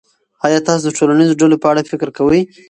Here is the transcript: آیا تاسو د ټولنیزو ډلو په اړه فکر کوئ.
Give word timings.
آیا 0.45 0.59
تاسو 0.67 0.83
د 0.87 0.95
ټولنیزو 0.97 1.39
ډلو 1.41 1.55
په 1.63 1.67
اړه 1.71 1.87
فکر 1.91 2.07
کوئ. 2.17 2.41